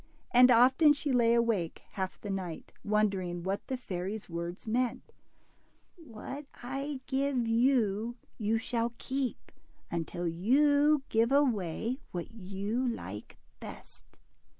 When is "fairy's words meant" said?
3.77-5.11